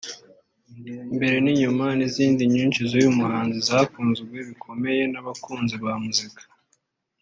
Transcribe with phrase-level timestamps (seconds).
[1.11, 6.41] Imbere n’inyuma n’izindi nyinshi z’uyu muhanzi zakunzwe bikomeye n'abakunzi ba muzika